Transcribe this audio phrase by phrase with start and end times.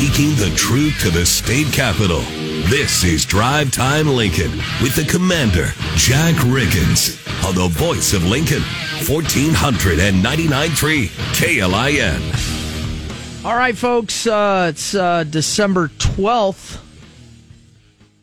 [0.00, 2.22] Speaking the truth to the state capitol.
[2.70, 8.62] This is Drive Time Lincoln with the commander, Jack Riggins, on the voice of Lincoln,
[9.02, 13.44] 1499.3 KLIN.
[13.44, 16.80] All right, folks, uh, it's uh, December 12th,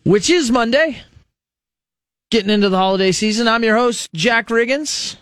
[0.04, 1.04] which is Monday.
[2.32, 3.48] Getting into the holiday season.
[3.48, 5.18] I'm your host, Jack Riggins.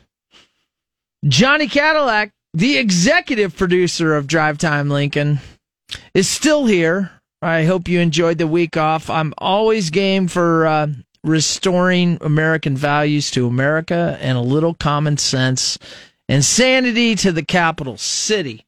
[1.27, 5.41] Johnny Cadillac, the executive producer of Drive Time Lincoln,
[6.13, 7.11] is still here.
[7.41, 9.09] I hope you enjoyed the week off.
[9.09, 10.87] I'm always game for uh,
[11.23, 15.77] restoring American values to America and a little common sense
[16.27, 18.65] and sanity to the capital city.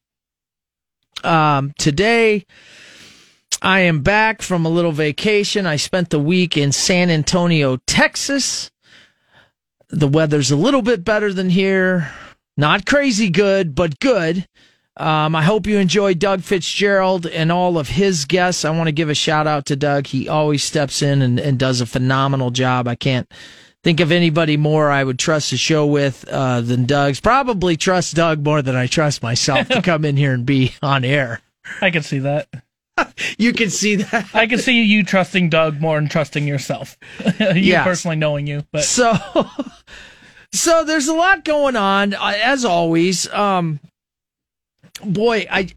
[1.24, 2.46] Um, today,
[3.60, 5.66] I am back from a little vacation.
[5.66, 8.70] I spent the week in San Antonio, Texas.
[9.88, 12.12] The weather's a little bit better than here.
[12.56, 14.46] Not crazy good, but good.
[14.98, 18.64] Um, I hope you enjoy Doug Fitzgerald and all of his guests.
[18.64, 20.06] I want to give a shout out to Doug.
[20.08, 22.88] He always steps in and, and does a phenomenal job.
[22.88, 23.30] I can't
[23.84, 27.20] think of anybody more I would trust the show with uh, than Doug's.
[27.20, 31.04] Probably trust Doug more than I trust myself to come in here and be on
[31.04, 31.40] air.
[31.80, 32.48] I can see that.
[33.38, 34.26] you can see that.
[34.34, 36.96] I can see you trusting Doug more than trusting yourself.
[37.38, 37.84] you Yes.
[37.84, 39.12] personally knowing you, but So,
[40.52, 43.28] so there's a lot going on uh, as always.
[43.32, 43.78] Um,
[45.04, 45.68] boy, I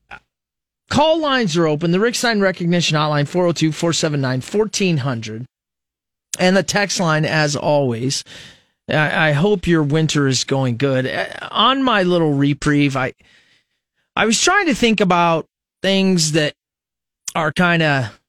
[0.90, 1.92] call lines are open.
[1.92, 5.46] The Rick Sign Recognition Hotline 402-479-1400
[6.40, 8.24] and the text line as always.
[8.90, 11.06] I, I hope your winter is going good.
[11.08, 13.14] Uh, On my little reprieve, I
[14.16, 15.46] I was trying to think about
[15.82, 16.54] things that
[17.34, 18.20] are kind of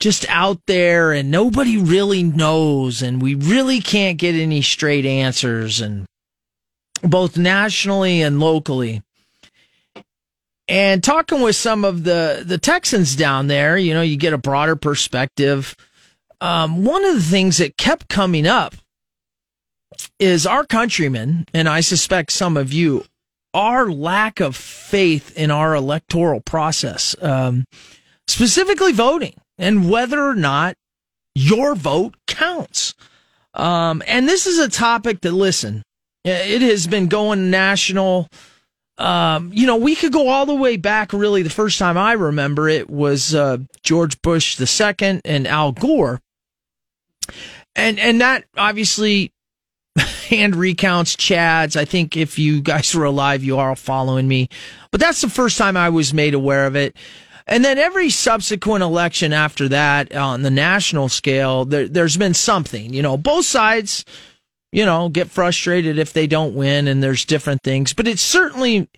[0.00, 5.80] just out there and nobody really knows and we really can't get any straight answers
[5.80, 6.06] and
[7.02, 9.02] both nationally and locally
[10.70, 14.38] and talking with some of the the texans down there you know you get a
[14.38, 15.76] broader perspective
[16.40, 18.74] um, one of the things that kept coming up
[20.18, 23.04] is our countrymen and i suspect some of you
[23.52, 27.64] our lack of faith in our electoral process um,
[28.26, 30.76] specifically voting and whether or not
[31.34, 32.94] your vote counts.
[33.54, 35.82] Um, and this is a topic that, listen,
[36.24, 38.28] it has been going national.
[39.00, 41.12] Um, you know, we could go all the way back.
[41.12, 46.20] Really, the first time I remember it was uh, George Bush II and Al Gore,
[47.74, 49.32] and and that obviously
[50.28, 51.76] hand recounts chads.
[51.76, 54.48] I think if you guys were alive, you are all following me.
[54.90, 56.94] But that's the first time I was made aware of it.
[57.46, 62.94] And then every subsequent election after that on the national scale, there, there's been something,
[62.94, 64.04] you know, both sides,
[64.72, 68.88] you know, get frustrated if they don't win and there's different things, but it certainly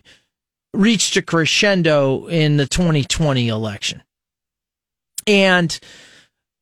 [0.75, 4.03] reached a crescendo in the 2020 election.
[5.27, 5.79] And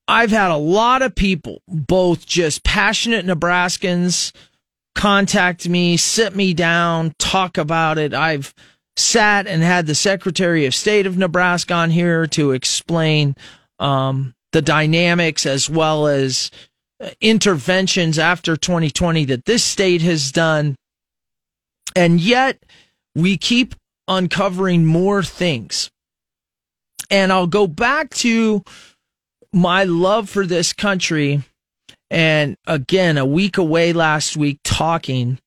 [0.06, 4.32] I've had a lot of people, both just passionate Nebraskans,
[4.94, 8.12] contact me, sit me down, talk about it.
[8.12, 8.54] I've
[8.96, 13.36] sat and had the Secretary of State of Nebraska on here to explain
[13.78, 16.50] um, the dynamics as well as
[17.20, 20.76] interventions after 2020 that this state has done.
[21.96, 22.62] And yet
[23.14, 23.74] we keep
[24.06, 25.90] uncovering more things.
[27.10, 28.62] And I'll go back to
[29.52, 31.42] my love for this country.
[32.10, 35.38] And again, a week away last week talking.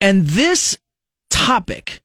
[0.00, 0.78] And this
[1.30, 2.00] topic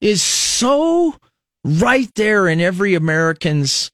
[0.00, 1.16] is so
[1.64, 3.90] right there in every American's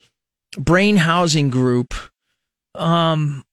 [0.59, 1.94] brain housing group
[2.75, 3.44] um,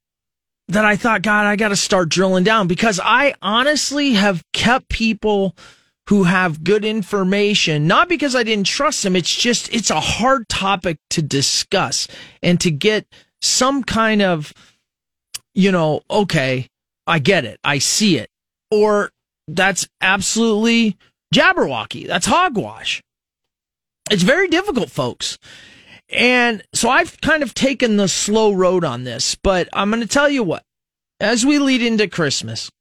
[0.68, 4.90] that I thought, God, I got to start drilling down because I honestly have kept
[4.90, 5.56] people
[6.08, 9.16] who have good information, not because I didn't trust them.
[9.16, 12.08] It's just, it's a hard topic to discuss
[12.42, 13.06] and to get
[13.42, 14.54] some kind of,
[15.54, 16.68] you know, okay,
[17.06, 17.60] I get it.
[17.64, 18.30] I see it.
[18.72, 19.12] Or
[19.48, 20.98] that's absolutely
[21.34, 22.08] Jabberwocky.
[22.08, 23.02] That's hogwash.
[24.12, 25.38] It's very difficult, folks.
[26.12, 30.08] And so I've kind of taken the slow road on this, but I'm going to
[30.08, 30.64] tell you what,
[31.20, 32.72] as we lead into Christmas,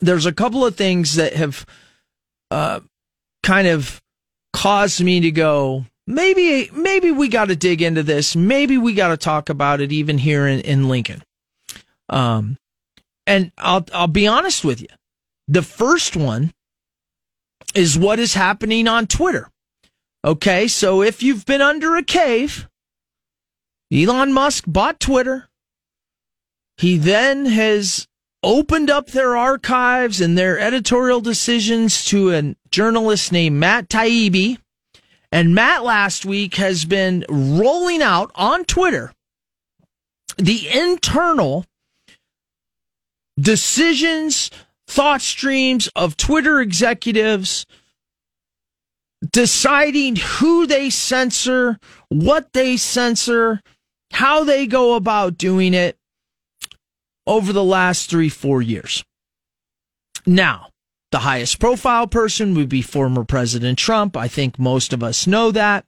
[0.00, 1.66] there's a couple of things that have
[2.50, 2.80] uh,
[3.42, 4.00] kind of
[4.54, 8.34] caused me to go, maybe, maybe we got to dig into this.
[8.34, 11.22] Maybe we got to talk about it even here in, in Lincoln.
[12.08, 12.56] Um,
[13.26, 14.88] and I'll, I'll be honest with you.
[15.46, 16.54] The first one
[17.74, 19.50] is what is happening on Twitter.
[20.24, 22.68] Okay, so if you've been under a cave,
[23.92, 25.48] Elon Musk bought Twitter.
[26.76, 28.08] He then has
[28.42, 34.58] opened up their archives and their editorial decisions to a journalist named Matt Taibbi.
[35.30, 39.12] And Matt last week has been rolling out on Twitter
[40.36, 41.66] the internal
[43.38, 44.50] decisions,
[44.86, 47.66] thought streams of Twitter executives
[49.32, 51.78] deciding who they censor,
[52.08, 53.60] what they censor,
[54.12, 55.96] how they go about doing it
[57.26, 59.04] over the last three, four years.
[60.26, 60.68] Now,
[61.10, 64.16] the highest profile person would be former President Trump.
[64.16, 65.84] I think most of us know that.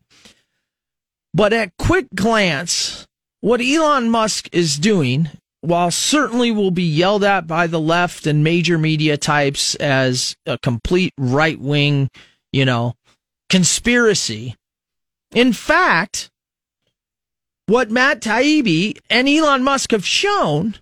[1.33, 3.06] But at quick glance,
[3.41, 5.29] what Elon Musk is doing,
[5.61, 10.59] while certainly will be yelled at by the left and major media types as a
[10.59, 12.11] complete right wing,
[12.53, 12.94] you know,
[13.50, 14.56] conspiracy.
[15.35, 16.31] In fact,
[17.67, 20.76] what Matt Taibbi and Elon Musk have shown,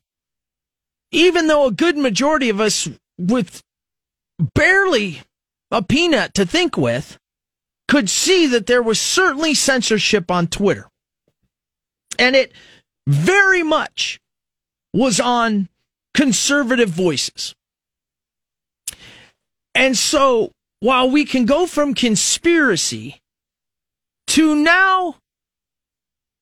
[1.10, 2.88] even though a good majority of us
[3.18, 3.62] with
[4.54, 5.22] barely
[5.70, 7.18] a peanut to think with
[7.88, 10.88] could see that there was certainly censorship on Twitter.
[12.18, 12.52] And it
[13.06, 14.20] very much
[14.92, 15.68] was on
[16.14, 17.54] conservative voices.
[19.74, 23.20] And so while we can go from conspiracy
[24.28, 25.16] to now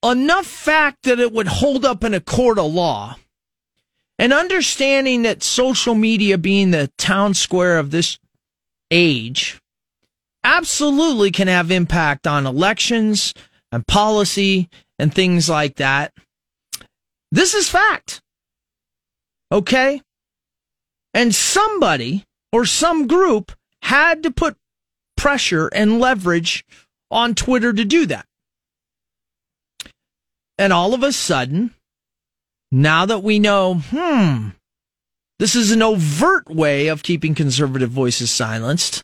[0.05, 3.17] enough fact that it would hold up in a court of law
[4.19, 8.19] and understanding that social media being the town square of this
[8.91, 9.59] age
[10.45, 13.35] absolutely can have impact on elections
[13.73, 14.69] and policy
[14.99, 16.13] and things like that.
[17.33, 18.23] This is fact.
[19.51, 20.01] Okay?
[21.13, 24.57] And somebody or some group had to put
[25.17, 26.65] pressure and leverage
[27.11, 28.27] on Twitter to do that.
[30.59, 31.75] And all of a sudden,
[32.73, 34.49] now that we know, hmm,
[35.39, 39.03] this is an overt way of keeping conservative voices silenced,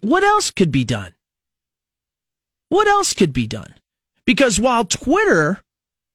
[0.00, 1.14] what else could be done?
[2.68, 3.74] What else could be done?
[4.24, 5.60] Because while Twitter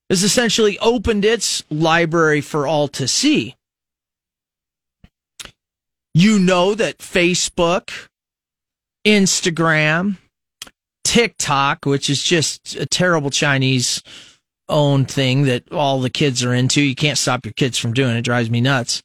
[0.09, 3.56] has essentially opened its library for all to see,
[6.15, 8.07] you know that Facebook,
[9.06, 10.17] Instagram,
[11.03, 14.01] TikTok, which is just a terrible Chinese
[14.69, 16.81] own thing that all the kids are into.
[16.81, 18.19] You can't stop your kids from doing it.
[18.19, 19.03] it drives me nuts.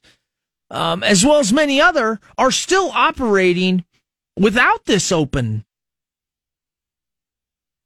[0.71, 3.83] Um, as well as many other are still operating
[4.39, 5.65] without this open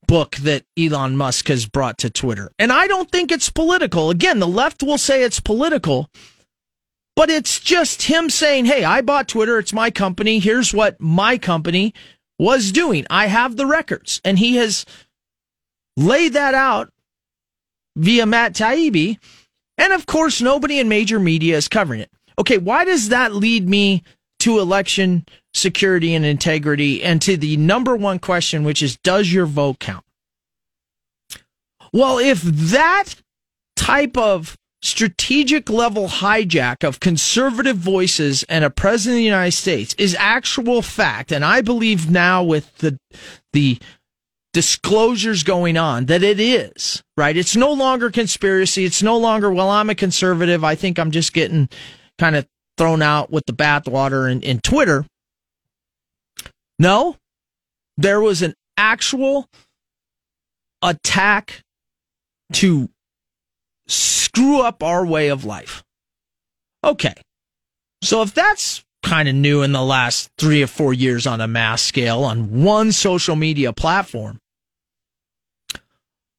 [0.07, 2.51] book that Elon Musk has brought to Twitter.
[2.59, 4.11] And I don't think it's political.
[4.11, 6.11] Again, the left will say it's political,
[7.15, 9.59] but it's just him saying, Hey, I bought Twitter.
[9.59, 10.39] It's my company.
[10.39, 11.93] Here's what my company
[12.37, 13.05] was doing.
[13.09, 14.21] I have the records.
[14.25, 14.85] And he has
[15.97, 16.91] laid that out
[17.95, 19.17] via Matt Taibbi.
[19.77, 22.11] And of course, nobody in major media is covering it.
[22.37, 24.03] Okay, why does that lead me
[24.39, 29.45] to election security and integrity and to the number one question, which is does your
[29.45, 30.03] vote count?
[31.93, 33.15] Well, if that
[33.77, 39.95] type of strategic level hijack of conservative voices and a president of the United States
[39.97, 42.97] is actual fact, and I believe now with the
[43.53, 43.79] the
[44.53, 47.35] disclosures going on that it is, right?
[47.35, 48.85] It's no longer conspiracy.
[48.85, 50.63] It's no longer, well, I'm a conservative.
[50.63, 51.67] I think I'm just getting
[52.17, 52.47] kind of
[52.77, 55.05] thrown out with the bathwater in, in Twitter.
[56.79, 57.17] No,
[57.97, 59.49] there was an actual
[60.81, 61.61] attack
[62.53, 62.89] to
[63.87, 65.83] screw up our way of life.
[66.83, 67.13] Okay.
[68.01, 71.47] So if that's kind of new in the last three or four years on a
[71.47, 74.39] mass scale on one social media platform,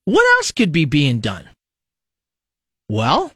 [0.04, 1.48] what else could be being done?
[2.88, 3.32] Well,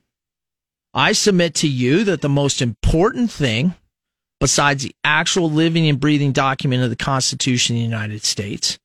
[0.93, 3.75] I submit to you that the most important thing,
[4.41, 8.79] besides the actual living and breathing document of the Constitution of the United States,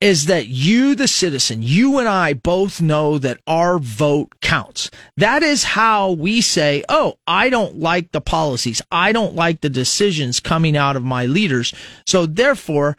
[0.00, 4.90] is that you, the citizen, you and I both know that our vote counts.
[5.18, 8.80] That is how we say, oh, I don't like the policies.
[8.90, 11.74] I don't like the decisions coming out of my leaders.
[12.06, 12.96] So therefore,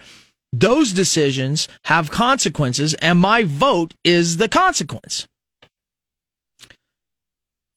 [0.54, 5.28] those decisions have consequences, and my vote is the consequence.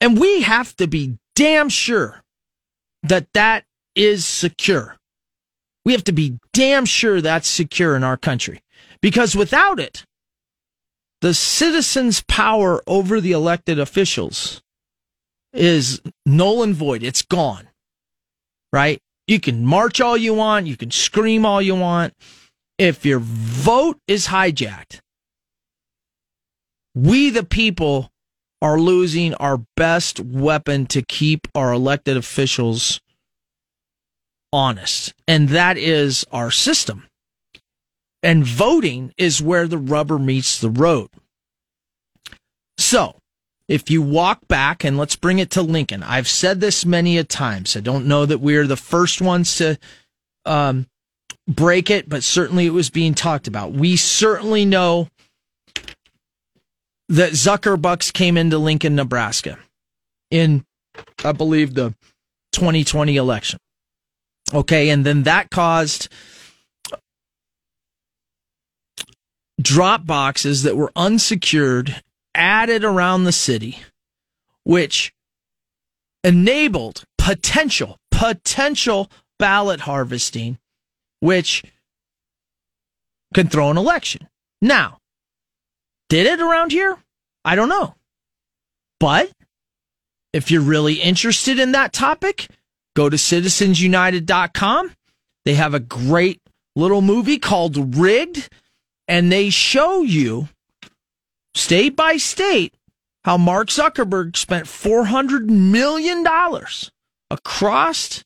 [0.01, 2.23] And we have to be damn sure
[3.05, 3.65] that that
[3.95, 4.97] is secure.
[5.85, 8.61] We have to be damn sure that's secure in our country.
[9.05, 10.07] Because without it,
[11.21, 14.63] the citizens' power over the elected officials
[15.53, 17.03] is null and void.
[17.03, 17.69] It's gone.
[18.73, 18.99] Right?
[19.27, 20.69] You can march all you want.
[20.69, 22.15] You can scream all you want
[22.79, 25.01] if your vote is hijacked,
[26.95, 28.11] we the people
[28.63, 33.03] are losing our best weapon to keep our elected officials
[34.51, 37.07] honest, and that is our system.
[38.25, 41.11] And voting is where the rubber meets the road.
[42.79, 43.17] So,
[43.69, 47.25] if you walk back and let's bring it to Lincoln, I've said this many a
[47.25, 47.77] times.
[47.77, 49.79] I don't know that we're the first ones to
[50.47, 50.87] um,
[51.47, 53.73] break it, but certainly it was being talked about.
[53.73, 55.09] We certainly know
[57.11, 59.59] that Zuckerbucks came into Lincoln, Nebraska
[60.31, 60.65] in,
[61.23, 61.95] I believe, the
[62.53, 63.59] 2020 election.
[64.55, 64.89] Okay.
[64.89, 66.09] And then that caused
[69.75, 72.01] drop boxes that were unsecured
[72.33, 73.81] added around the city,
[74.63, 75.13] which
[76.23, 80.59] enabled potential, potential ballot harvesting,
[81.19, 81.65] which
[83.35, 84.29] can throw an election.
[84.63, 84.99] Now,
[86.09, 86.97] did it around here?
[87.45, 87.97] I don't know.
[89.01, 89.33] But
[90.33, 92.47] if you're really interested in that topic,
[92.95, 94.93] go to citizensunited.com.
[95.45, 96.41] They have a great
[96.77, 98.49] little movie called Rigged,
[99.09, 100.49] and they show you
[101.55, 102.75] state by state
[103.25, 106.27] how Mark Zuckerberg spent $400 million
[107.31, 108.25] across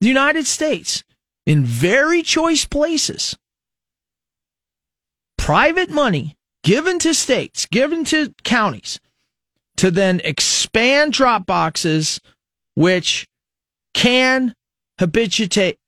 [0.00, 1.04] the United States
[1.46, 3.36] in very choice places.
[5.38, 9.00] Private money given to states, given to counties
[9.76, 12.20] to then expand drop boxes,
[12.74, 13.26] which
[13.94, 14.54] can
[14.98, 15.78] habituate,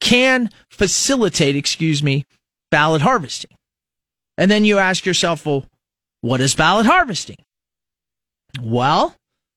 [0.00, 2.24] can facilitate, excuse me,
[2.70, 3.57] ballot harvesting.
[4.38, 5.66] And then you ask yourself, well,
[6.22, 7.36] what is ballot harvesting?
[8.62, 9.14] Well,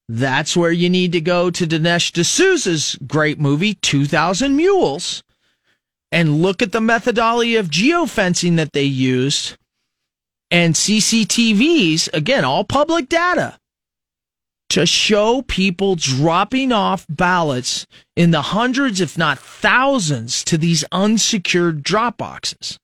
[0.09, 5.23] that's where you need to go to Dinesh D'Souza's great movie, 2000 Mules,
[6.11, 9.55] and look at the methodology of geofencing that they used
[10.51, 13.57] and CCTVs, again, all public data,
[14.69, 21.83] to show people dropping off ballots in the hundreds, if not thousands, to these unsecured
[21.83, 22.77] drop boxes.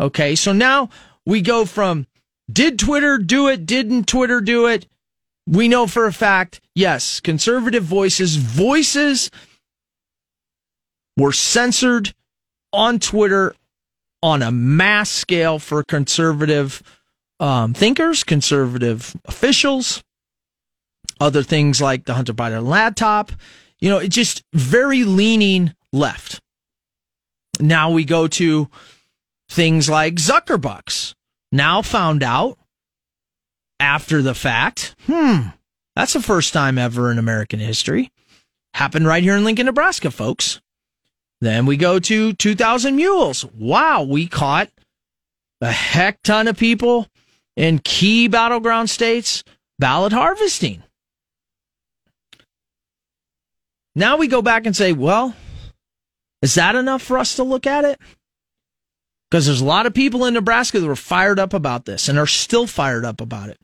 [0.00, 0.88] Okay, so now
[1.26, 2.06] we go from
[2.50, 3.66] did Twitter do it?
[3.66, 4.86] Didn't Twitter do it?
[5.46, 9.30] We know for a fact, yes, conservative voices, voices
[11.16, 12.14] were censored
[12.72, 13.54] on Twitter
[14.22, 16.82] on a mass scale for conservative
[17.38, 20.02] um, thinkers, conservative officials,
[21.20, 23.32] other things like the Hunter Biden laptop.
[23.78, 26.40] You know, it's just very leaning left.
[27.60, 28.68] Now we go to
[29.48, 31.14] things like Zuckerbucks.
[31.56, 32.58] Now found out
[33.80, 35.48] after the fact, hmm,
[35.94, 38.12] that's the first time ever in American history.
[38.74, 40.60] Happened right here in Lincoln, Nebraska, folks.
[41.40, 43.46] Then we go to 2000 Mules.
[43.54, 44.68] Wow, we caught
[45.62, 47.08] a heck ton of people
[47.56, 49.42] in key battleground states
[49.78, 50.82] ballot harvesting.
[53.94, 55.34] Now we go back and say, well,
[56.42, 57.98] is that enough for us to look at it?
[59.30, 62.18] Because there's a lot of people in Nebraska that were fired up about this and
[62.18, 63.58] are still fired up about it.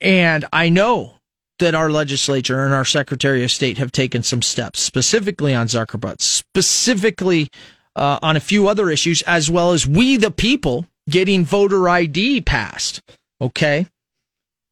[0.00, 1.16] And I know
[1.58, 6.20] that our legislature and our Secretary of State have taken some steps, specifically on Zuckerberg,
[6.20, 7.48] specifically
[7.94, 12.40] uh, on a few other issues, as well as we, the people, getting voter ID
[12.40, 13.02] passed.
[13.40, 13.86] Okay.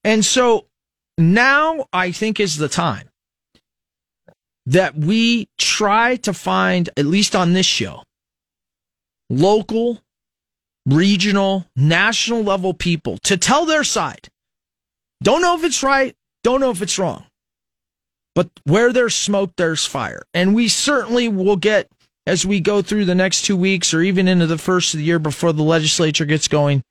[0.04, 0.66] And so
[1.18, 3.08] now I think is the time
[4.66, 8.02] that we try to find, at least on this show,
[9.30, 10.00] local,
[10.86, 14.28] regional, national level people to tell their side.
[15.22, 16.14] Don't know if it's right.
[16.44, 17.24] Don't know if it's wrong.
[18.34, 20.22] But where there's smoke, there's fire.
[20.32, 21.90] And we certainly will get,
[22.26, 25.04] as we go through the next two weeks or even into the first of the
[25.04, 26.84] year before the legislature gets going,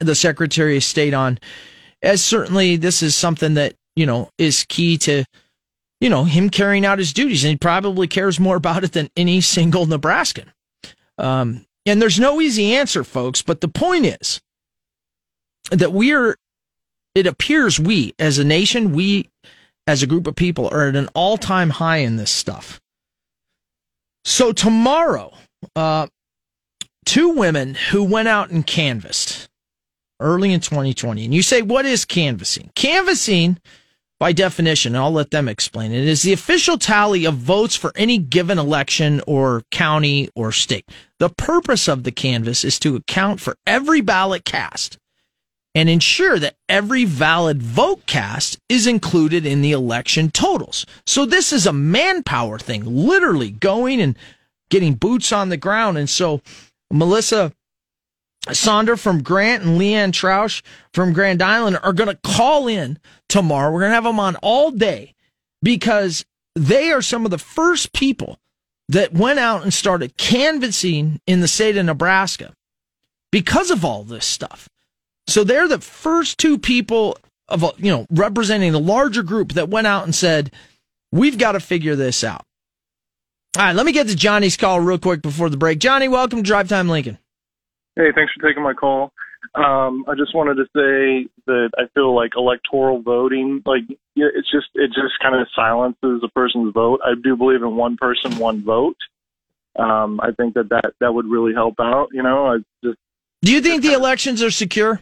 [0.00, 1.38] the Secretary of State on,
[2.02, 5.24] as certainly this is something that, you know, is key to,
[6.00, 7.44] you know, him carrying out his duties.
[7.44, 10.52] And he probably cares more about it than any single Nebraskan.
[11.18, 13.42] Um, and there's no easy answer, folks.
[13.42, 14.40] But the point is
[15.70, 16.36] that we are
[17.14, 19.28] it appears we, as a nation, we,
[19.86, 22.80] as a group of people, are at an all time high in this stuff.
[24.24, 25.34] So tomorrow,
[25.76, 26.06] uh,
[27.04, 29.48] two women who went out and canvassed
[30.20, 31.24] early in 2020.
[31.24, 32.70] And you say, what is canvassing?
[32.74, 33.58] Canvassing,
[34.22, 38.18] by definition, I'll let them explain it, is the official tally of votes for any
[38.18, 40.88] given election or county or state.
[41.18, 44.96] The purpose of the canvass is to account for every ballot cast
[45.74, 50.86] and ensure that every valid vote cast is included in the election totals.
[51.04, 54.16] So this is a manpower thing, literally going and
[54.70, 55.98] getting boots on the ground.
[55.98, 56.42] And so
[56.92, 57.52] Melissa
[58.48, 63.72] Sonder from Grant and Leanne Troush from Grand Island are going to call in tomorrow.
[63.72, 65.14] We're going to have them on all day
[65.62, 66.24] because
[66.56, 68.38] they are some of the first people
[68.88, 72.52] that went out and started canvassing in the state of Nebraska
[73.30, 74.68] because of all this stuff.
[75.28, 77.16] So they're the first two people
[77.48, 80.50] of, you know, representing the larger group that went out and said,
[81.12, 82.44] we've got to figure this out.
[83.56, 85.78] All right, let me get to Johnny's call real quick before the break.
[85.78, 87.18] Johnny, welcome to Drive Time Lincoln.
[87.96, 89.12] Hey, thanks for taking my call.
[89.54, 93.82] Um, I just wanted to say that I feel like electoral voting, like
[94.16, 97.00] it's just it just kind of silences a person's vote.
[97.04, 98.96] I do believe in one person, one vote.
[99.78, 102.08] Um, I think that, that that would really help out.
[102.12, 102.98] You know, I just.
[103.42, 105.00] Do you think the elections are secure?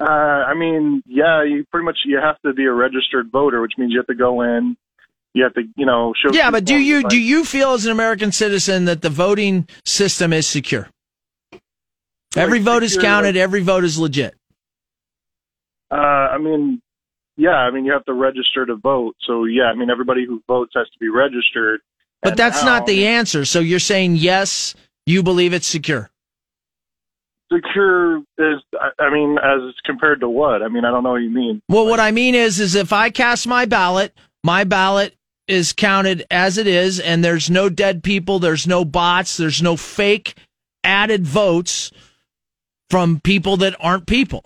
[0.00, 3.74] Uh, I mean, yeah, you pretty much you have to be a registered voter, which
[3.78, 4.76] means you have to go in.
[5.32, 6.34] You have to, you know, show.
[6.34, 10.32] Yeah, but do you do you feel as an American citizen that the voting system
[10.32, 10.88] is secure?
[12.36, 13.36] Every vote is counted.
[13.36, 14.34] Every vote is legit.
[15.90, 16.80] Uh, I mean,
[17.36, 19.16] yeah, I mean you have to register to vote.
[19.26, 21.80] So yeah, I mean everybody who votes has to be registered.
[22.22, 23.44] But that's now, not the answer.
[23.44, 24.74] So you're saying yes,
[25.06, 26.10] you believe it's secure.
[27.52, 28.62] Secure is,
[28.98, 30.62] I mean, as compared to what?
[30.62, 31.60] I mean, I don't know what you mean.
[31.68, 35.14] Well, what I mean is, is if I cast my ballot, my ballot
[35.46, 39.76] is counted as it is, and there's no dead people, there's no bots, there's no
[39.76, 40.34] fake
[40.82, 41.90] added votes
[42.90, 44.44] from people that aren't people.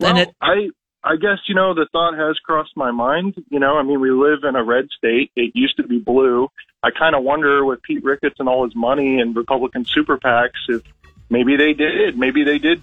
[0.00, 0.70] Well, it, I
[1.02, 3.34] I guess you know the thought has crossed my mind.
[3.48, 5.30] You know, I mean, we live in a red state.
[5.36, 6.48] It used to be blue.
[6.82, 10.50] I kind of wonder with Pete Ricketts and all his money and Republican super PACs
[10.68, 10.82] if
[11.30, 12.18] maybe they did.
[12.18, 12.82] Maybe they did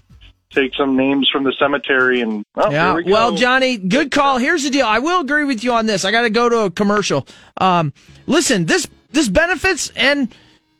[0.50, 2.94] take some names from the cemetery and oh, yeah.
[2.94, 4.38] We well, Johnny, good call.
[4.38, 4.86] Here's the deal.
[4.86, 6.04] I will agree with you on this.
[6.04, 7.26] I got to go to a commercial.
[7.60, 7.92] Um,
[8.26, 10.34] listen, this this benefits and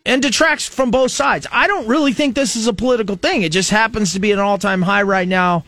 [0.06, 1.46] and detracts from both sides.
[1.50, 3.42] I don't really think this is a political thing.
[3.42, 5.64] It just happens to be an all time high right now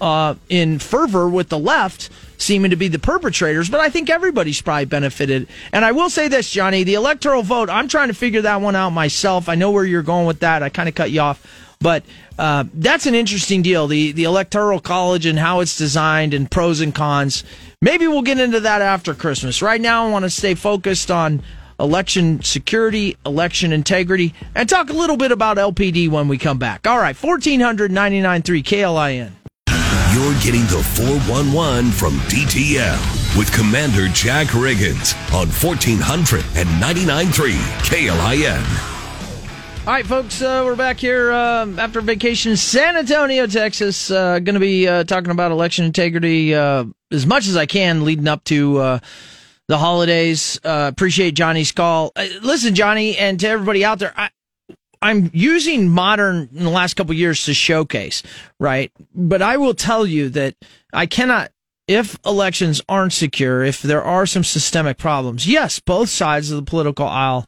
[0.00, 4.62] uh, in fervor with the left seeming to be the perpetrators, but I think everybody's
[4.62, 5.46] probably benefited.
[5.72, 8.74] And I will say this, Johnny, the electoral vote, I'm trying to figure that one
[8.74, 9.48] out myself.
[9.48, 10.62] I know where you're going with that.
[10.62, 11.46] I kind of cut you off.
[11.80, 12.02] But
[12.38, 16.80] uh, that's an interesting deal, the, the electoral college and how it's designed and pros
[16.80, 17.44] and cons.
[17.80, 19.62] Maybe we'll get into that after Christmas.
[19.62, 21.42] Right now, I want to stay focused on
[21.80, 26.86] election security, election integrity, and talk a little bit about LPD when we come back.
[26.86, 29.32] All right, 1499.3 KLIN.
[30.12, 32.98] You're getting the 411 from DTL
[33.38, 37.52] with Commander Jack Riggins on 1499.3
[37.84, 38.60] KLIN.
[39.86, 44.10] All right, folks, uh, we're back here uh, after vacation in San Antonio, Texas.
[44.10, 48.04] Uh, Going to be uh, talking about election integrity uh, as much as I can
[48.04, 48.98] leading up to uh,
[49.70, 50.58] the holidays.
[50.64, 52.10] Uh, appreciate Johnny's call.
[52.16, 54.30] Uh, listen, Johnny, and to everybody out there, I,
[55.00, 58.24] I'm using modern in the last couple years to showcase,
[58.58, 58.90] right?
[59.14, 60.56] But I will tell you that
[60.92, 61.52] I cannot,
[61.86, 66.68] if elections aren't secure, if there are some systemic problems, yes, both sides of the
[66.68, 67.46] political aisle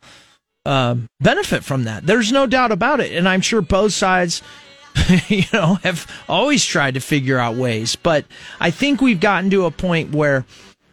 [0.65, 2.07] um, benefit from that.
[2.07, 3.11] There's no doubt about it.
[3.11, 4.43] And I'm sure both sides,
[5.27, 7.97] you know, have always tried to figure out ways.
[7.97, 8.27] But
[8.61, 10.47] I think we've gotten to a point where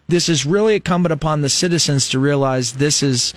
[0.10, 3.34] this is really incumbent upon the citizens to realize this is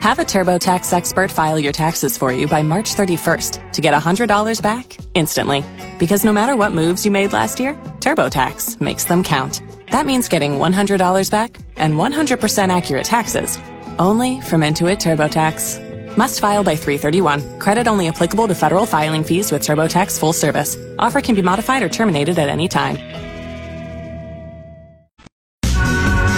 [0.00, 4.62] Have a TurboTax expert file your taxes for you by March 31st to get $100
[4.62, 5.64] back instantly.
[5.98, 9.62] Because no matter what moves you made last year, TurboTax makes them count.
[9.90, 13.58] That means getting $100 back and 100% accurate taxes
[13.98, 16.16] only from Intuit TurboTax.
[16.16, 17.58] Must file by 331.
[17.58, 20.76] Credit only applicable to federal filing fees with TurboTax full service.
[20.98, 22.96] Offer can be modified or terminated at any time.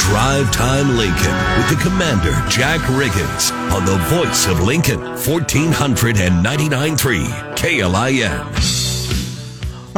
[0.08, 8.87] Drive Time Lincoln with the Commander Jack Riggins on the voice of Lincoln 1499.3 KLIN.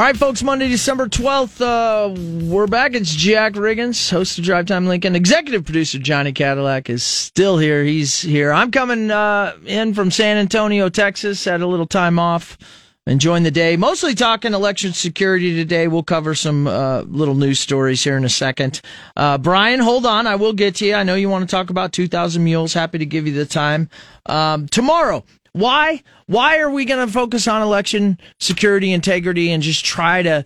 [0.01, 2.95] All right, folks, Monday, December 12th, uh, we're back.
[2.95, 5.15] It's Jack Riggins, host of Drive Time Lincoln.
[5.15, 7.83] Executive producer Johnny Cadillac is still here.
[7.83, 8.51] He's here.
[8.51, 11.45] I'm coming uh, in from San Antonio, Texas.
[11.45, 12.57] Had a little time off,
[13.05, 13.77] enjoying the day.
[13.77, 15.87] Mostly talking election security today.
[15.87, 18.81] We'll cover some uh, little news stories here in a second.
[19.15, 20.25] Uh, Brian, hold on.
[20.25, 20.95] I will get to you.
[20.95, 22.73] I know you want to talk about 2,000 Mules.
[22.73, 23.87] Happy to give you the time.
[24.25, 26.03] Um, tomorrow, why?
[26.27, 30.45] Why are we going to focus on election security, integrity, and just try to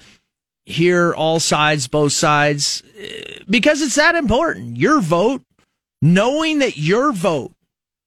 [0.65, 2.82] hear all sides, both sides?
[3.50, 4.78] Because it's that important.
[4.78, 5.44] Your vote,
[6.02, 7.52] knowing that your vote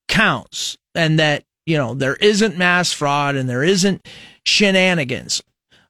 [0.07, 4.05] counts and that, you know, there isn't mass fraud and there isn't
[4.45, 5.41] shenanigans,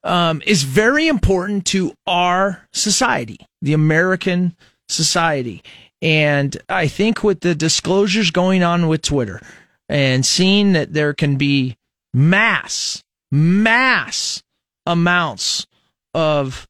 [0.04, 4.56] um, is very important to our society, the American
[4.89, 5.63] society.
[6.02, 9.41] And I think with the disclosures going on with Twitter,
[9.89, 11.75] and seeing that there can be
[12.13, 14.41] mass mass
[14.86, 15.67] amounts
[16.13, 16.67] of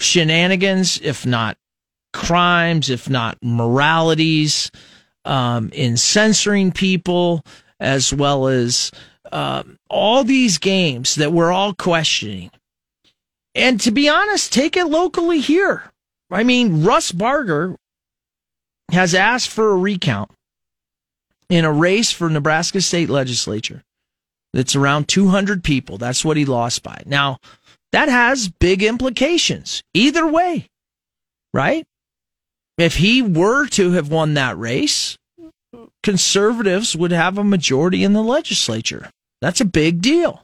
[0.00, 1.56] shenanigans, if not
[2.12, 4.70] crimes, if not moralities,
[5.24, 7.42] um, in censoring people,
[7.80, 8.90] as well as
[9.30, 12.50] um, all these games that we're all questioning.
[13.54, 15.84] And to be honest, take it locally here.
[16.30, 17.76] I mean, Russ Barger
[18.90, 20.30] has asked for a recount
[21.48, 23.82] in a race for Nebraska state legislature
[24.52, 25.98] that's around 200 people.
[25.98, 27.02] That's what he lost by.
[27.06, 27.38] Now,
[27.92, 30.68] that has big implications either way,
[31.52, 31.84] right?
[32.78, 35.18] If he were to have won that race,
[36.02, 39.10] conservatives would have a majority in the legislature.
[39.40, 40.42] That's a big deal.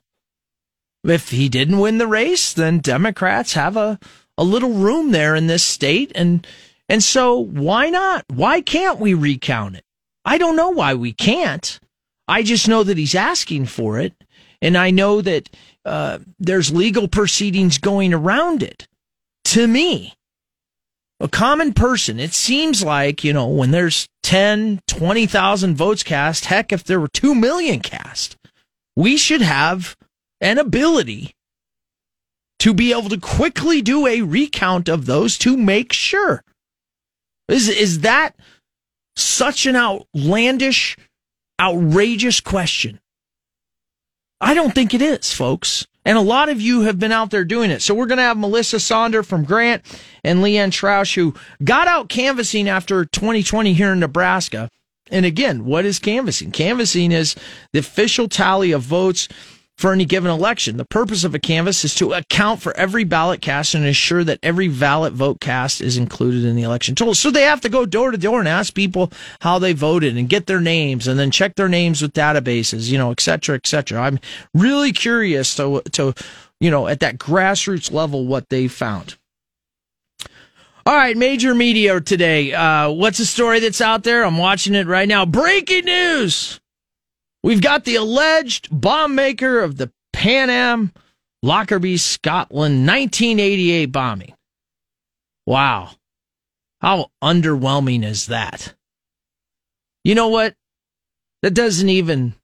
[1.05, 3.99] If he didn't win the race, then Democrats have a,
[4.37, 6.13] a little room there in this state.
[6.15, 6.47] And,
[6.89, 8.25] and so why not?
[8.29, 9.85] Why can't we recount it?
[10.29, 11.81] I don't know why we can't.
[12.29, 14.13] I just know that he's asking for it.
[14.61, 15.49] And I know that
[15.87, 18.87] uh, there's legal proceedings going around it.
[19.47, 20.13] To me,
[21.19, 26.73] a common person, it seems like, you know, when there's 10, 20,000 votes cast, heck,
[26.73, 28.37] if there were 2 million cast,
[28.95, 29.97] we should have
[30.43, 31.33] an ability
[32.59, 36.45] to be able to quickly do a recount of those to make sure.
[37.49, 38.37] Is, is that
[39.19, 40.97] such an outlandish,
[41.61, 43.01] outrageous question?
[44.41, 45.87] I don't think it is, folks.
[46.05, 47.83] And a lot of you have been out there doing it.
[47.83, 49.83] So we're going to have Melissa Sonder from Grant
[50.25, 54.71] and Leanne Trausch, who got out canvassing after 2020 here in Nebraska.
[55.11, 56.51] And again, what is canvassing?
[56.51, 57.35] Canvassing is
[57.73, 59.29] the official tally of votes
[59.79, 60.77] for any given election.
[60.77, 64.41] The purpose of a canvass is to account for every ballot cast and ensure that
[64.43, 67.15] every valid vote cast is included in the election total.
[67.15, 70.29] So they have to go door to door and ask people how they voted and
[70.29, 73.69] get their names and then check their names with databases, you know, et cetera, et
[73.69, 74.01] cetera.
[74.01, 74.19] I'm
[74.53, 76.13] really curious to, to,
[76.59, 79.17] you know, at that grassroots level, what they found.
[80.85, 82.53] All right, major media today.
[82.53, 84.25] Uh, what's the story that's out there?
[84.25, 85.25] I'm watching it right now.
[85.25, 86.59] Breaking news.
[87.43, 90.93] We've got the alleged bomb maker of the Pan Am
[91.43, 94.35] Lockerbie, Scotland 1988 bombing.
[95.47, 95.91] Wow.
[96.81, 98.75] How underwhelming is that?
[100.05, 100.55] You know what?
[101.43, 102.35] That doesn't even,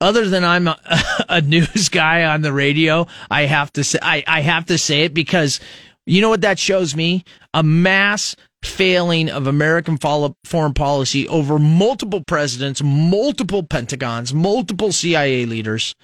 [0.00, 0.78] other than I'm a,
[1.28, 5.04] a news guy on the radio, I have to say, I, I have to say
[5.04, 5.60] it because
[6.06, 7.24] you know what that shows me?
[7.54, 15.94] A mass failing of American foreign policy over multiple presidents, multiple Pentagons, multiple CIA leaders.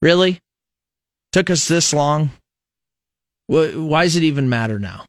[0.00, 0.40] Really?
[1.32, 2.30] Took us this long?
[3.46, 5.06] Why does it even matter now?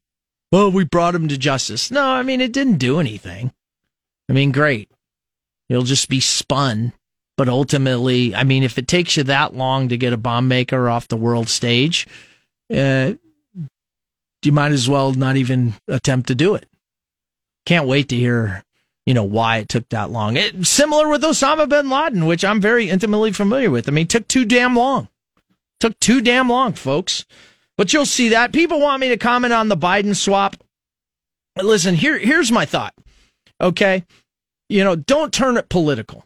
[0.52, 1.90] Well, we brought him to justice.
[1.90, 3.52] No, I mean, it didn't do anything.
[4.30, 4.90] I mean, great.
[5.70, 6.94] It'll just be spun.
[7.36, 10.88] But ultimately, I mean, if it takes you that long to get a bomb maker
[10.88, 12.08] off the world stage,
[12.72, 13.14] uh,
[14.44, 16.68] you might as well not even attempt to do it.
[17.66, 18.64] Can't wait to hear,
[19.06, 20.38] you know, why it took that long.
[20.38, 23.88] It, similar with Osama bin Laden, which I'm very intimately familiar with.
[23.88, 25.08] I mean, took too damn long.
[25.80, 27.26] Took too damn long, folks.
[27.78, 28.54] But you'll see that.
[28.54, 30.56] People want me to comment on the Biden swap.
[31.62, 32.94] Listen, here, here's my thought.
[33.60, 34.06] Okay.
[34.70, 36.26] You know, don't turn it political.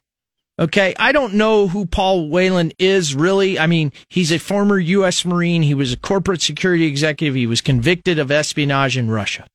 [0.60, 0.94] Okay.
[0.98, 3.60] I don't know who Paul Whelan is really.
[3.60, 5.24] I mean, he's a former U.S.
[5.26, 5.62] Marine.
[5.62, 7.36] He was a corporate security executive.
[7.36, 9.48] He was convicted of espionage in Russia.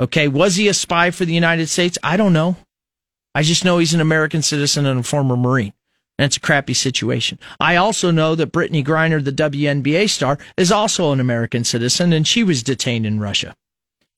[0.00, 0.28] Okay.
[0.28, 1.98] Was he a spy for the United States?
[2.02, 2.56] I don't know.
[3.34, 5.72] I just know he's an American citizen and a former Marine.
[6.18, 7.38] And it's a crappy situation.
[7.58, 12.26] I also know that Brittney Griner, the WNBA star, is also an American citizen and
[12.26, 13.56] she was detained in Russia.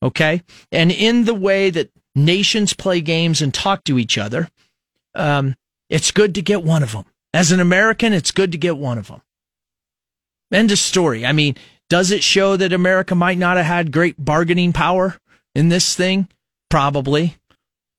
[0.03, 0.41] Okay.
[0.71, 4.49] And in the way that nations play games and talk to each other,
[5.15, 5.55] um,
[5.89, 7.05] it's good to get one of them.
[7.33, 9.21] As an American, it's good to get one of them.
[10.51, 11.25] End of story.
[11.25, 11.55] I mean,
[11.89, 15.17] does it show that America might not have had great bargaining power
[15.55, 16.27] in this thing?
[16.69, 17.37] Probably.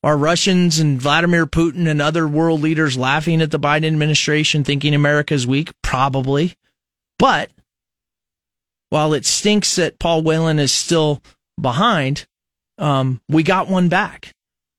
[0.03, 4.95] Are Russians and Vladimir Putin and other world leaders laughing at the Biden administration thinking
[4.95, 5.73] America is weak?
[5.83, 6.55] Probably.
[7.19, 7.51] But
[8.90, 11.23] while it stinks that Paul Whelan is still
[11.61, 12.27] behind,
[12.79, 14.33] um, we got one back.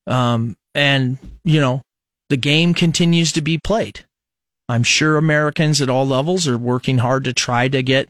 [0.06, 1.82] Um, and, you know,
[2.30, 4.06] the game continues to be played.
[4.70, 8.10] I'm sure Americans at all levels are working hard to try to get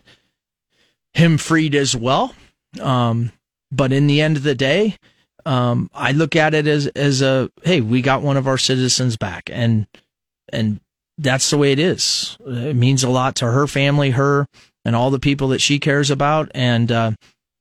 [1.13, 2.35] him freed as well.
[2.79, 3.31] Um,
[3.71, 4.97] but in the end of the day,
[5.45, 9.17] um, I look at it as as a hey, we got one of our citizens
[9.17, 9.87] back, and
[10.51, 10.79] and
[11.17, 12.37] that's the way it is.
[12.45, 14.47] It means a lot to her family, her,
[14.85, 17.11] and all the people that she cares about, and uh,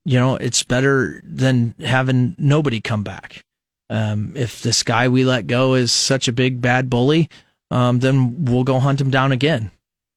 [0.05, 3.42] you know, it's better than having nobody come back.
[3.88, 7.29] Um, if this guy we let go is such a big bad bully,
[7.71, 9.71] um, then we'll go hunt him down again.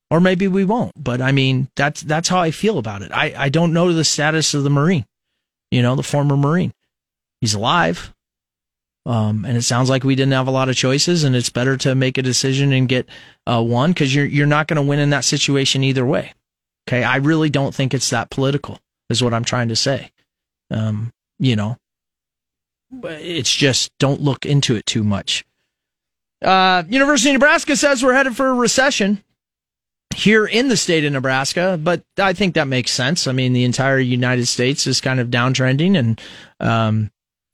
[0.09, 0.91] or maybe we won't.
[0.97, 3.11] But I mean, that's that's how I feel about it.
[3.13, 5.05] I I don't know the status of the Marine,
[5.71, 6.73] you know, the former Marine.
[7.41, 8.13] He's alive.
[9.05, 11.77] Um, and it sounds like we didn't have a lot of choices, and it's better
[11.77, 13.07] to make a decision and get
[13.47, 16.33] uh, one because you're you're not going to win in that situation either way.
[16.87, 18.79] Okay, I really don't think it's that political,
[19.09, 20.11] is what I'm trying to say.
[20.69, 21.77] Um, you know,
[23.03, 25.45] it's just don't look into it too much.
[26.41, 29.23] Uh, University of Nebraska says we're headed for a recession
[30.15, 33.27] here in the state of Nebraska, but I think that makes sense.
[33.27, 36.21] I mean, the entire United States is kind of downtrending, and
[36.59, 37.11] um,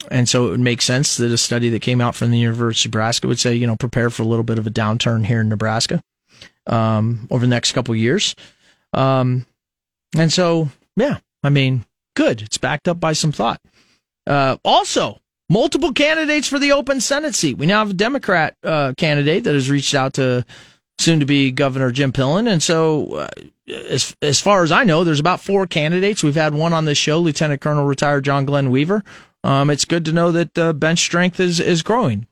[0.09, 2.87] and so it would make sense that a study that came out from the University
[2.87, 5.41] of Nebraska would say, you know, prepare for a little bit of a downturn here
[5.41, 6.01] in Nebraska
[6.67, 8.35] um, over the next couple years.
[8.93, 9.45] Um,
[10.15, 12.41] and so, yeah, I mean, good.
[12.41, 13.61] It's backed up by some thought.
[14.27, 17.57] Uh, also, multiple candidates for the open Senate seat.
[17.57, 20.45] We now have a Democrat uh, candidate that has reached out to
[20.99, 22.49] soon to be Governor Jim Pillen.
[22.49, 23.27] And so, uh,
[23.67, 26.23] as, as far as I know, there's about four candidates.
[26.23, 29.03] We've had one on this show, Lieutenant Colonel retired John Glenn Weaver.
[29.43, 32.27] Um, it's good to know that uh, bench strength is, is growing.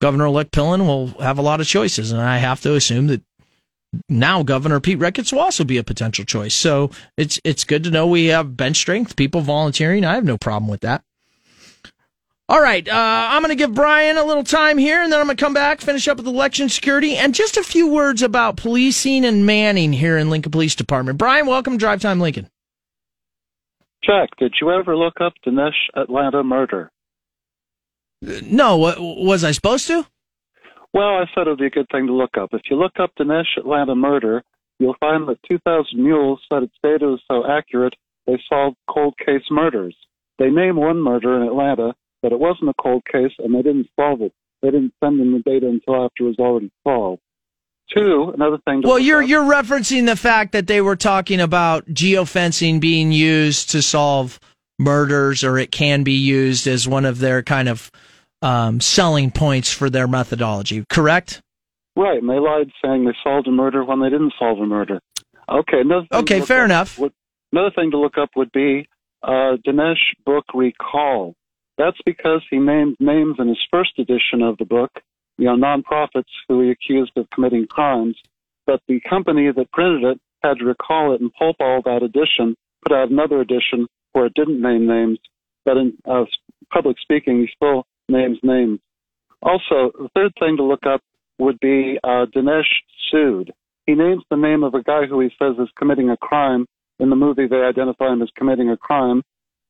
[0.00, 3.22] Governor elect Pillen will have a lot of choices, and I have to assume that
[4.08, 6.54] now Governor Pete Ricketts will also be a potential choice.
[6.54, 10.04] So it's it's good to know we have bench strength, people volunteering.
[10.04, 11.04] I have no problem with that.
[12.46, 12.92] All right, uh,
[13.30, 15.54] I'm going to give Brian a little time here, and then I'm going to come
[15.54, 19.94] back, finish up with election security, and just a few words about policing and manning
[19.94, 21.16] here in Lincoln Police Department.
[21.16, 22.50] Brian, welcome to Drive Time Lincoln.
[24.04, 26.90] Jack, did you ever look up the Dinesh Atlanta murder?
[28.20, 30.06] No, was I supposed to?
[30.92, 32.50] Well, I thought it would be a good thing to look up.
[32.52, 34.42] If you look up the Dinesh Atlanta murder,
[34.78, 37.94] you'll find that 2,000 Mules said its data was so accurate
[38.26, 39.96] they solved cold case murders.
[40.38, 43.86] They named one murder in Atlanta but it wasn't a cold case, and they didn't
[44.00, 44.32] solve it.
[44.62, 47.20] They didn't send in the data until after it was already solved.
[47.94, 48.80] Two, another thing.
[48.82, 53.68] well, you're up, you're referencing the fact that they were talking about geofencing being used
[53.72, 54.40] to solve
[54.78, 57.90] murders, or it can be used as one of their kind of
[58.40, 60.82] um, selling points for their methodology.
[60.88, 61.42] Correct?
[61.94, 64.98] Right, and they lied saying they solved a murder when they didn't solve a murder.
[65.46, 65.82] Okay.
[66.10, 66.98] okay, fair enough.
[66.98, 67.12] Would,
[67.52, 68.88] another thing to look up would be
[69.22, 71.34] uh, Dinesh book recall.
[71.76, 75.00] That's because he named names in his first edition of the book,
[75.38, 78.16] you know, nonprofits who he accused of committing crimes.
[78.66, 82.54] But the company that printed it had to recall it and pulp all that edition,
[82.86, 85.18] put out another edition where it didn't name names.
[85.64, 86.24] But in uh,
[86.72, 88.78] public speaking, he still names names.
[89.42, 91.00] Also, the third thing to look up
[91.38, 92.70] would be uh, Dinesh
[93.10, 93.52] sued.
[93.86, 96.66] He names the name of a guy who he says is committing a crime.
[97.00, 99.22] In the movie, they identify him as committing a crime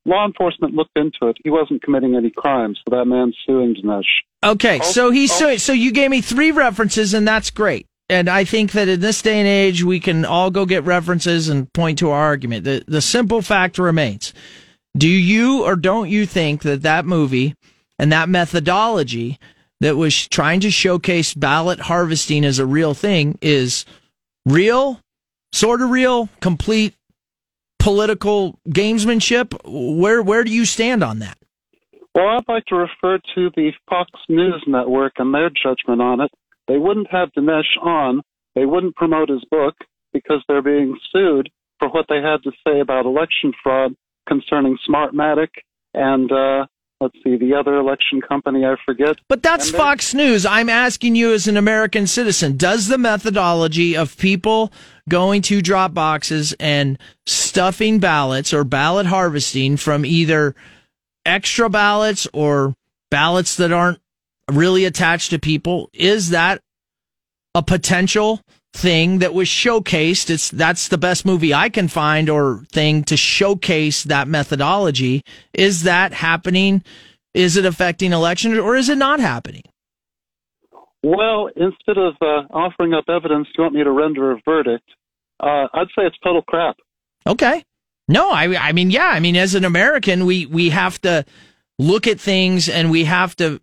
[0.07, 1.37] law enforcement looked into it.
[1.43, 4.05] He wasn't committing any crimes, so that man's suing Dinesh.
[4.45, 5.55] Okay, so he's oh, suing.
[5.55, 5.59] Oh.
[5.59, 7.87] So you gave me three references, and that's great.
[8.09, 11.49] And I think that in this day and age, we can all go get references
[11.49, 12.65] and point to our argument.
[12.65, 14.35] The the simple fact remains:
[14.97, 17.55] Do you or don't you think that that movie
[17.99, 19.39] and that methodology
[19.81, 23.85] that was trying to showcase ballot harvesting as a real thing is
[24.47, 25.01] real,
[25.53, 26.95] sort of real, complete
[27.85, 29.55] political gamesmanship?
[29.65, 31.39] Where where do you stand on that?
[32.15, 36.31] Well, I'd like to refer to the Fox News Network and their judgment on it.
[36.67, 38.23] They wouldn't have Dinesh on.
[38.55, 39.75] They wouldn't promote his book
[40.13, 43.95] because they're being sued for what they had to say about election fraud
[44.29, 45.49] concerning Smartmatic
[45.93, 46.67] and uh,
[47.05, 49.17] let's see, the other election company, I forget.
[49.29, 50.47] But that's Fox News.
[50.47, 54.73] I'm asking you as an American citizen, does the methodology of people
[55.07, 60.55] going to drop boxes and stuffing ballots or ballot harvesting from either
[61.27, 62.75] extra ballots or
[63.11, 64.01] ballots that aren't
[64.51, 66.63] really attached to people, is that
[67.55, 68.41] a potential
[68.75, 70.29] thing that was showcased.
[70.29, 75.23] It's that's the best movie I can find or thing to showcase that methodology.
[75.55, 76.83] Is that happening?
[77.33, 79.63] Is it affecting elections or is it not happening?
[81.03, 84.89] Well, instead of uh, offering up evidence, you want me to render a verdict?
[85.39, 86.77] Uh, I'd say it's total crap.
[87.27, 87.65] Okay.
[88.09, 91.25] No, I, I mean, yeah, I mean, as an American, we, we have to
[91.79, 93.61] look at things and we have to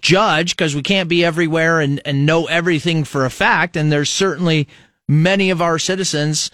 [0.00, 3.76] judge because we can't be everywhere and, and know everything for a fact.
[3.76, 4.68] And there's certainly
[5.08, 6.50] many of our citizens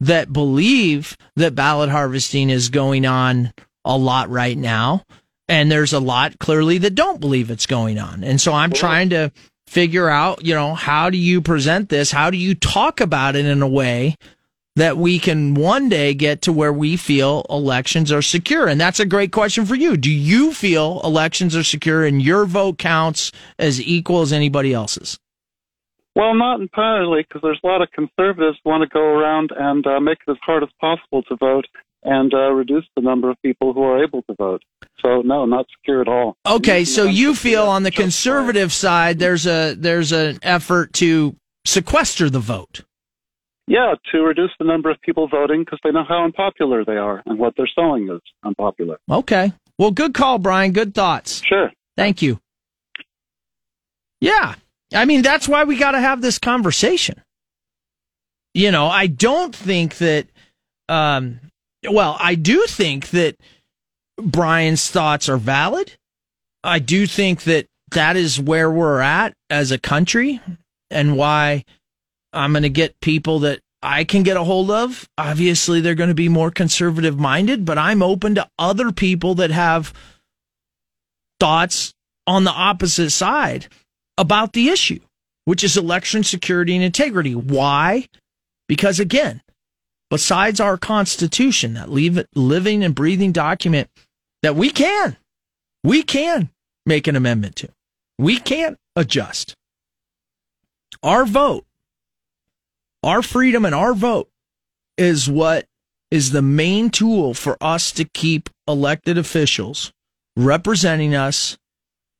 [0.00, 3.52] that believe that ballot harvesting is going on
[3.84, 5.04] a lot right now.
[5.48, 8.22] And there's a lot clearly that don't believe it's going on.
[8.22, 9.32] And so I'm trying to
[9.66, 12.10] figure out, you know, how do you present this?
[12.10, 14.16] How do you talk about it in a way
[14.78, 18.66] that we can one day get to where we feel elections are secure?
[18.66, 19.96] And that's a great question for you.
[19.96, 25.18] Do you feel elections are secure and your vote counts as equal as anybody else's?
[26.14, 29.86] Well, not entirely, because there's a lot of conservatives who want to go around and
[29.86, 31.66] uh, make it as hard as possible to vote
[32.02, 34.62] and uh, reduce the number of people who are able to vote.
[35.00, 36.36] So no, not secure at all.
[36.44, 42.28] Okay, so you feel on the conservative side there's a there's an effort to sequester
[42.30, 42.82] the vote.
[43.68, 47.22] Yeah, to reduce the number of people voting because they know how unpopular they are
[47.26, 48.98] and what they're selling is unpopular.
[49.10, 49.52] Okay.
[49.78, 50.72] Well, good call, Brian.
[50.72, 51.42] Good thoughts.
[51.44, 51.70] Sure.
[51.94, 52.40] Thank you.
[54.22, 54.54] Yeah.
[54.94, 57.22] I mean, that's why we got to have this conversation.
[58.54, 60.26] You know, I don't think that,
[60.88, 61.38] um,
[61.88, 63.36] well, I do think that
[64.16, 65.92] Brian's thoughts are valid.
[66.64, 70.40] I do think that that is where we're at as a country
[70.90, 71.64] and why
[72.38, 75.08] I'm going to get people that I can get a hold of.
[75.18, 79.50] Obviously, they're going to be more conservative minded, but I'm open to other people that
[79.50, 79.92] have
[81.40, 81.92] thoughts
[82.26, 83.68] on the opposite side
[84.16, 85.00] about the issue,
[85.46, 87.34] which is election security and integrity.
[87.34, 88.08] Why?
[88.68, 89.40] Because again,
[90.10, 91.88] besides our Constitution, that
[92.34, 93.88] living and breathing document
[94.42, 95.16] that we can,
[95.82, 96.50] we can
[96.86, 97.68] make an amendment to,
[98.18, 99.54] we can adjust.
[101.02, 101.64] Our vote,
[103.02, 104.28] our freedom and our vote
[104.96, 105.66] is what
[106.10, 109.92] is the main tool for us to keep elected officials
[110.36, 111.58] representing us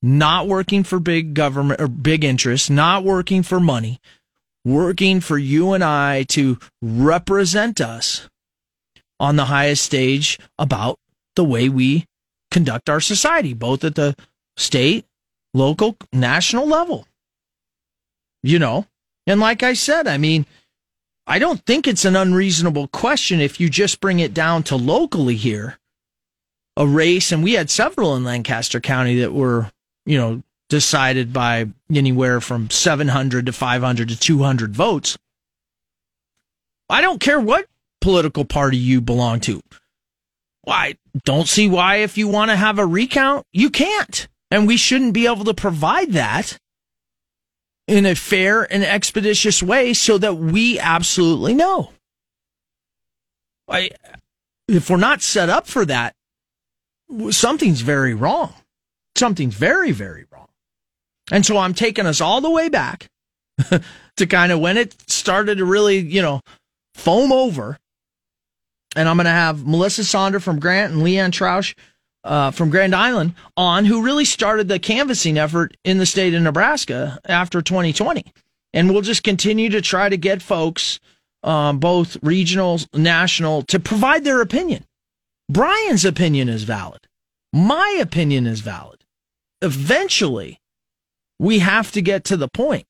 [0.03, 4.01] not working for big government or big interests, not working for money,
[4.65, 8.29] working for you and I to represent us
[9.19, 10.99] on the highest stage about
[11.35, 12.07] the way we
[12.51, 14.15] conduct our society, both at the
[14.57, 15.05] state,
[15.55, 17.07] local, national level.
[18.43, 18.87] You know,
[19.27, 20.47] and like I said, I mean,
[21.29, 25.37] I don't think it's an unreasonable question if you just bring it down to locally
[25.37, 25.79] here.
[26.77, 29.71] A race, and we had several in Lancaster County that were
[30.09, 35.19] you know, decided by anywhere from 700 to 500 to 200 votes.
[36.89, 37.67] I don't care what
[38.01, 39.61] political party you belong to.
[40.63, 40.97] Why?
[41.25, 44.29] Don't see why if you want to have a recount, you can't.
[44.51, 46.57] And we shouldn't be able to provide that
[47.89, 51.93] in a fair and expeditious way so that we absolutely know.
[53.67, 53.91] I,
[54.69, 56.15] if we're not set up for that,
[57.31, 58.55] something's very wrong
[59.19, 60.49] something's very, very wrong.
[61.31, 63.09] And so I'm taking us all the way back
[64.17, 66.41] to kind of when it started to really, you know,
[66.95, 67.79] foam over.
[68.97, 71.75] And I'm going to have Melissa Sonder from Grant and Leanne Troush
[72.29, 76.43] uh, from Grand Island on, who really started the canvassing effort in the state of
[76.43, 78.25] Nebraska after 2020.
[78.73, 81.01] And we'll just continue to try to get folks,
[81.43, 84.85] um, both regional, national, to provide their opinion.
[85.51, 87.09] Brian's opinion is valid.
[87.53, 88.99] My opinion is valid
[89.63, 90.61] eventually
[91.39, 92.87] we have to get to the point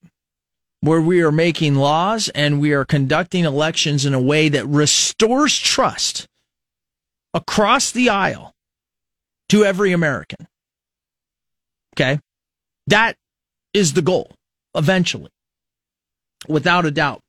[0.80, 5.58] where we are making laws and we are conducting elections in a way that restores
[5.58, 6.26] trust
[7.34, 8.54] across the aisle
[9.48, 10.46] to every American.
[11.94, 12.20] Okay.
[12.86, 13.16] That
[13.74, 14.32] is the goal
[14.74, 15.30] eventually,
[16.48, 17.20] without a doubt.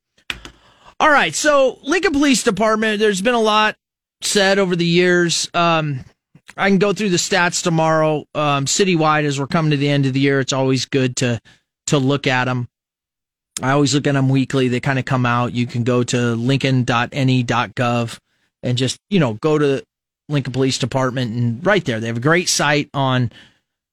[0.99, 1.33] All right.
[1.33, 3.75] So, Lincoln Police Department, there's been a lot
[4.21, 5.49] said over the years.
[5.53, 6.05] Um,
[6.57, 8.25] I can go through the stats tomorrow.
[8.35, 11.39] Um, citywide, as we're coming to the end of the year, it's always good to
[11.87, 12.67] to look at them.
[13.61, 14.67] I always look at them weekly.
[14.67, 15.53] They kind of come out.
[15.53, 18.19] You can go to lincoln.ne.gov
[18.63, 19.83] and just you know go to
[20.29, 23.31] Lincoln Police Department and right there they have a great site on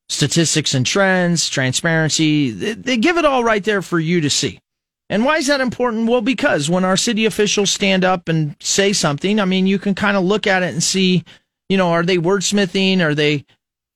[0.08, 2.50] statistics and trends, transparency.
[2.50, 4.60] They, they give it all right there for you to see.
[5.08, 6.08] And why is that important?
[6.08, 9.94] Well, because when our city officials stand up and say something, I mean, you can
[9.94, 11.24] kind of look at it and see
[11.68, 13.00] you know, are they wordsmithing?
[13.00, 13.44] Are they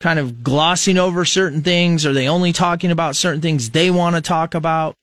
[0.00, 2.05] kind of glossing over certain things?
[2.07, 4.96] Are they only talking about certain things they want to talk about?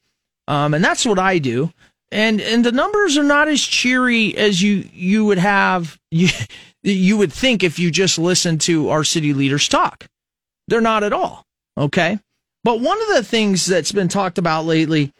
[0.48, 1.72] Um, and that's what I do.
[2.12, 6.30] And and the numbers are not as cheery as you you would have you
[6.94, 10.08] you would think if you just listen to our city leaders talk.
[10.68, 11.46] They're not at all.
[11.78, 12.20] Okay.
[12.64, 15.14] But one of the things that's been talked about lately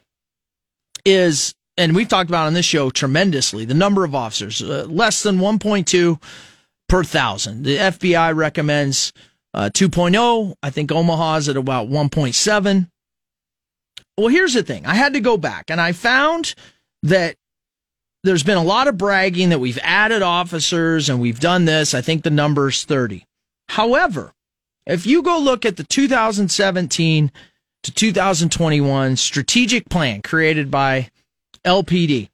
[1.06, 5.24] is, and we've talked about on this show tremendously, the number of officers, uh, less
[5.24, 6.22] than 1.2
[6.90, 7.64] per thousand.
[7.64, 9.14] The FBI recommends
[9.54, 10.56] uh, 2.0.
[10.62, 12.90] I think Omaha's at about 1.7.
[14.18, 14.86] Well, here's the thing.
[14.86, 16.54] I had to go back and I found
[17.04, 17.37] that
[18.28, 21.94] there's been a lot of bragging that we've added officers and we've done this.
[21.94, 23.26] I think the number's 30.
[23.70, 24.34] However,
[24.86, 27.32] if you go look at the 2017
[27.84, 31.10] to 2021 strategic plan created by
[31.66, 32.30] LPD,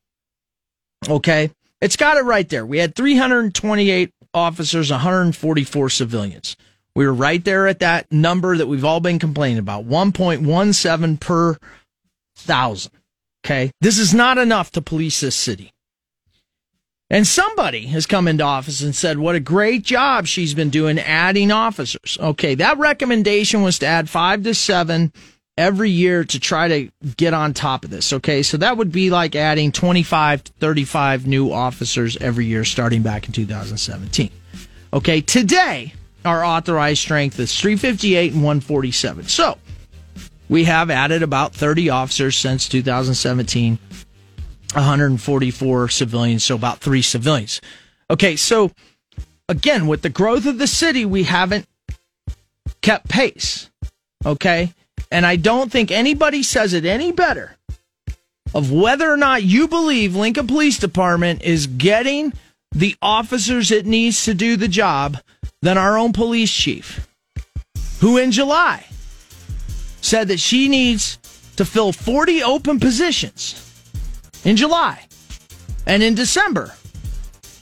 [1.08, 2.66] okay, it's got it right there.
[2.66, 6.56] We had 328 officers, 144 civilians.
[6.96, 11.58] We were right there at that number that we've all been complaining about 1.17 per
[12.36, 12.92] thousand.
[13.46, 13.72] Okay.
[13.82, 15.73] This is not enough to police this city.
[17.14, 20.98] And somebody has come into office and said, what a great job she's been doing
[20.98, 22.18] adding officers.
[22.20, 22.56] Okay.
[22.56, 25.14] That recommendation was to add five to seven
[25.56, 28.14] every year to try to get on top of this.
[28.14, 28.42] Okay.
[28.42, 33.28] So that would be like adding 25 to 35 new officers every year starting back
[33.28, 34.32] in 2017.
[34.92, 35.22] Okay.
[35.22, 35.94] Today,
[36.26, 39.26] our authorized strength is 358 and 147.
[39.28, 39.60] So
[40.50, 43.78] we have added about 30 officers since 2017.
[44.74, 47.62] 144 civilians, so about three civilians.
[48.10, 48.72] Okay, so
[49.48, 51.68] again, with the growth of the city, we haven't
[52.82, 53.70] kept pace.
[54.26, 54.74] Okay,
[55.12, 57.56] and I don't think anybody says it any better
[58.54, 62.34] of whether or not you believe Lincoln Police Department is getting
[62.72, 65.18] the officers it needs to do the job
[65.62, 67.08] than our own police chief,
[68.00, 68.86] who in July
[70.02, 71.18] said that she needs
[71.56, 73.73] to fill 40 open positions
[74.44, 75.06] in July.
[75.86, 76.74] And in December,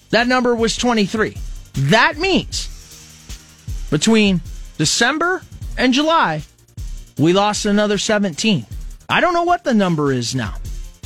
[0.10, 1.38] that number was 23.
[1.74, 2.68] That means
[3.90, 4.42] between
[4.78, 5.42] December
[5.78, 6.44] and July,
[7.18, 8.66] we lost another 17.
[9.10, 10.56] I don't know what the number is now.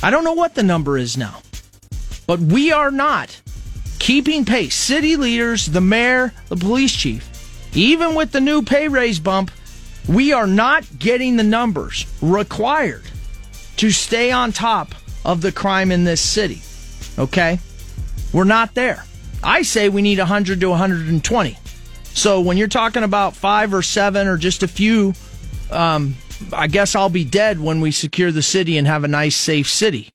[0.02, 1.40] I don't know what the number is now.
[2.26, 3.40] But we are not
[3.98, 4.74] keeping pace.
[4.74, 7.28] City leaders, the mayor, the police chief,
[7.74, 9.50] even with the new pay raise bump,
[10.08, 13.02] we are not getting the numbers required
[13.76, 14.94] to stay on top
[15.26, 16.62] of the crime in this city.
[17.18, 17.58] Okay?
[18.32, 19.04] We're not there.
[19.42, 21.58] I say we need 100 to 120.
[22.04, 25.12] So when you're talking about five or seven or just a few,
[25.70, 26.14] um,
[26.52, 29.68] I guess I'll be dead when we secure the city and have a nice, safe
[29.68, 30.10] city.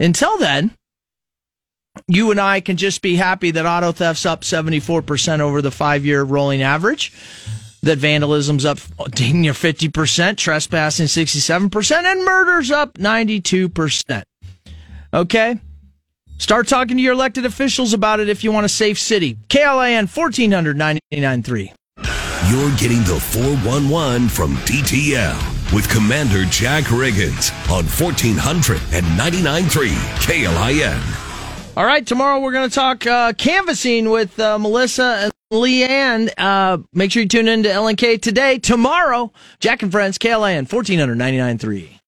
[0.00, 0.70] Until then,
[2.06, 6.06] you and I can just be happy that auto theft's up 74% over the five
[6.06, 7.12] year rolling average
[7.82, 8.78] that vandalism's up
[9.20, 14.22] near 50%, trespassing 67%, and murder's up 92%.
[15.14, 15.58] Okay?
[16.38, 19.36] Start talking to your elected officials about it if you want a safe city.
[19.48, 21.72] KLIN 1400 993.
[22.50, 31.76] You're getting the 411 from DTL with Commander Jack Riggins on 1400 and 99.3 KLIN.
[31.76, 36.30] All right, tomorrow we're going to talk uh, canvassing with uh, Melissa and Leanne.
[36.36, 38.58] Uh, make sure you tune in to LNK today.
[38.58, 42.00] Tomorrow, Jack and Friends, KLIN 1400 99.3.